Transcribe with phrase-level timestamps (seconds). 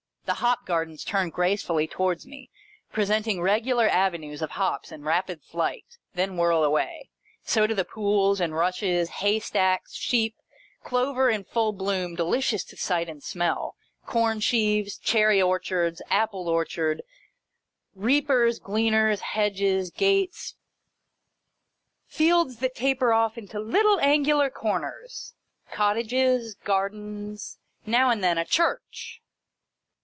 [0.25, 2.49] The hop gardens turn gracefully towards me,
[2.89, 7.09] presenting regular avenues of hops in rapid flight, then whirl away.
[7.43, 10.37] So do the pools and rushes, haystacks, sheep,
[10.85, 13.75] clover in full bloom delicious to the sight and smell,
[14.05, 17.01] corn sheaves, cherry orchards, apple orchards,
[17.93, 20.55] reapers, gleaners, hedges, gates,
[22.07, 25.33] fields that taper off into little angular corners,
[25.73, 29.17] cottages, gardens, now arid then a church.